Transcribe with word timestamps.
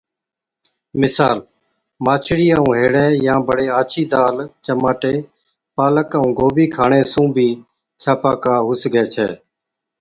مثال، 1.01 1.37
ماڇڙِي 2.05 2.47
ائُون 2.55 2.71
هيڙَي 2.81 3.07
يان 3.25 3.39
بڙي 3.47 3.67
آڇِي 3.79 4.03
دال، 4.13 4.35
چماٽي، 4.65 5.15
پالڪ 5.75 6.09
ائُون 6.17 6.29
گوبِي 6.39 6.65
کاڻي 6.75 7.01
سُون 7.11 7.27
بِي 7.35 7.49
ڇاپاڪا 8.01 8.55
هُو 8.65 8.71
سِگھَي 8.81 9.03
ڇَي۔ 9.13 9.27